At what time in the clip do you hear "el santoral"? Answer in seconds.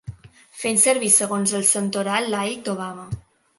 1.61-2.33